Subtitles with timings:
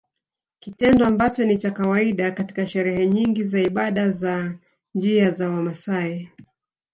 [0.59, 4.59] Kitendo ambacho ni cha kawaida katika sherehe nyingi za ibada za
[4.95, 6.29] njia za Wamaasai